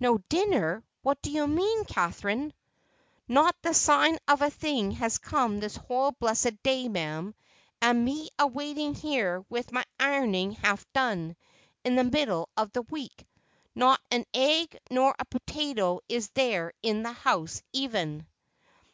[0.00, 0.82] "No dinner!
[1.02, 2.54] What do you mean, Catherine?"
[3.28, 7.34] "Not the sign of a thing has come this whole blessed day, ma'am;
[7.82, 11.36] and me a waitin' here with my ironin' half done,
[11.84, 13.26] in the middle of the week.
[13.74, 18.26] Not an egg nor a potato is there in the house, even."